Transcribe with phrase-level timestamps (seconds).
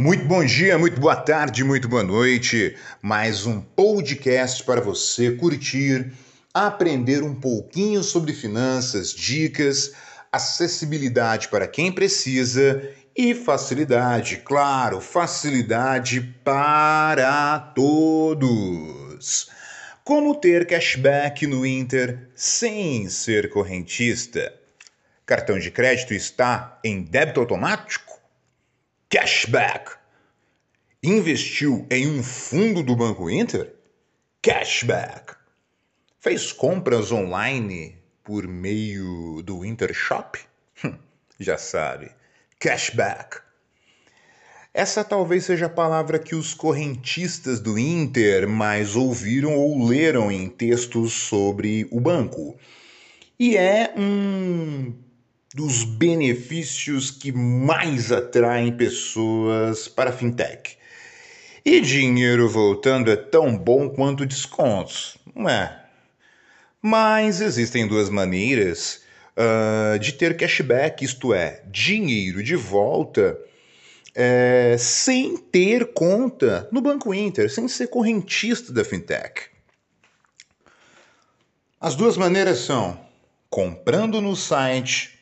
[0.00, 2.76] Muito bom dia, muito boa tarde, muito boa noite.
[3.02, 6.12] Mais um podcast para você curtir,
[6.54, 9.92] aprender um pouquinho sobre finanças, dicas,
[10.30, 12.80] acessibilidade para quem precisa
[13.16, 19.50] e facilidade, claro, facilidade para todos.
[20.04, 24.54] Como ter cashback no Inter sem ser correntista?
[25.26, 28.07] Cartão de crédito está em débito automático?
[29.10, 29.92] Cashback.
[31.02, 33.74] Investiu em um fundo do Banco Inter?
[34.42, 35.34] Cashback.
[36.20, 40.38] Fez compras online por meio do Intershop?
[40.84, 40.94] Hum,
[41.40, 42.10] já sabe.
[42.60, 43.38] Cashback.
[44.74, 50.50] Essa talvez seja a palavra que os correntistas do Inter mais ouviram ou leram em
[50.50, 52.58] textos sobre o banco.
[53.40, 54.92] E é um
[55.58, 60.78] dos benefícios que mais atraem pessoas para a fintech.
[61.64, 65.84] E dinheiro voltando é tão bom quanto descontos, não é?
[66.80, 69.02] Mas existem duas maneiras
[69.36, 73.36] uh, de ter cashback, isto é, dinheiro de volta,
[74.14, 79.46] é, sem ter conta no Banco Inter, sem ser correntista da fintech.
[81.80, 82.96] As duas maneiras são
[83.50, 85.17] comprando no site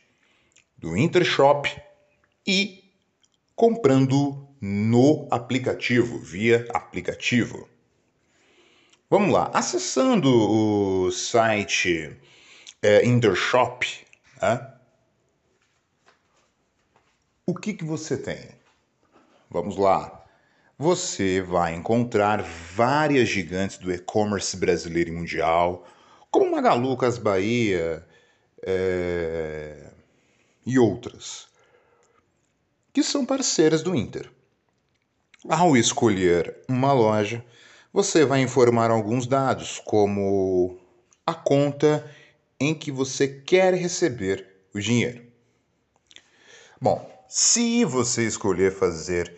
[0.86, 1.82] do Intershop
[2.46, 2.92] e
[3.56, 7.68] comprando no aplicativo, via aplicativo.
[9.10, 12.16] Vamos lá, acessando o site
[12.80, 14.06] é, Intershop,
[17.44, 18.50] o que, que você tem?
[19.50, 20.24] Vamos lá.
[20.78, 25.84] Você vai encontrar várias gigantes do e-commerce brasileiro e mundial,
[26.30, 28.06] como Magalu, Cas Bahia,
[28.62, 29.85] é,
[30.66, 31.46] e outras,
[32.92, 34.28] que são parceiras do Inter.
[35.48, 37.44] Ao escolher uma loja,
[37.92, 40.78] você vai informar alguns dados, como
[41.24, 42.10] a conta
[42.58, 45.24] em que você quer receber o dinheiro.
[46.80, 49.32] Bom, se você escolher fazer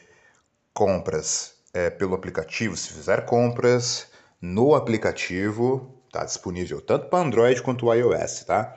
[0.72, 4.08] compras é, pelo aplicativo, se fizer compras
[4.40, 8.76] no aplicativo, está disponível tanto para Android quanto iOS, tá?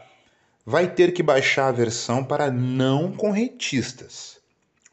[0.65, 4.39] Vai ter que baixar a versão para não correntistas,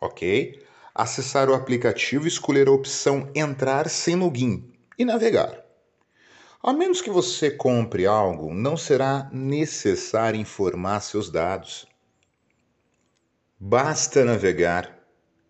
[0.00, 0.64] ok?
[0.94, 5.64] Acessar o aplicativo e escolher a opção Entrar sem login e navegar.
[6.62, 11.86] A menos que você compre algo, não será necessário informar seus dados.
[13.60, 14.98] Basta navegar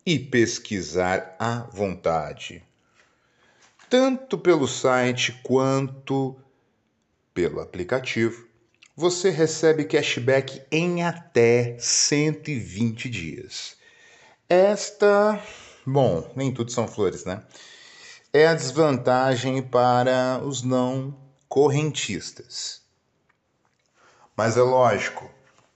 [0.05, 2.63] e pesquisar à vontade,
[3.89, 6.37] tanto pelo site quanto
[7.33, 8.48] pelo aplicativo
[8.99, 13.77] você recebe cashback em até 120 dias.
[14.49, 15.41] Esta,
[15.87, 17.45] bom, nem tudo são flores, né?
[18.33, 21.17] É a desvantagem para os não
[21.49, 22.83] correntistas.
[24.37, 25.31] Mas é lógico,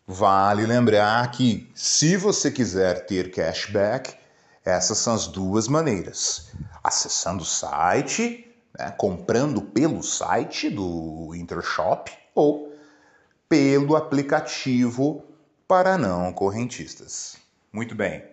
[0.04, 4.16] vale lembrar que se você quiser ter cashback,
[4.64, 6.50] essas são as duas maneiras:
[6.82, 12.71] acessando o site, né, comprando pelo site do Intershop ou
[13.52, 15.22] pelo aplicativo
[15.68, 17.36] para não correntistas.
[17.70, 18.24] Muito bem.